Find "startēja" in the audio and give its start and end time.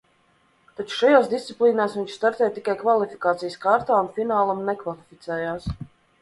2.15-2.53